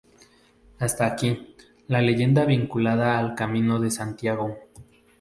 Hasta 0.79 1.05
aquí, 1.05 1.53
la 1.87 2.01
leyenda 2.01 2.45
vinculada 2.45 3.19
al 3.19 3.35
camino 3.35 3.79
de 3.79 3.91
Santiago. 3.91 4.57